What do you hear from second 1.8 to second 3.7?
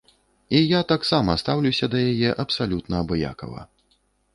да яе абсалютна абыякава.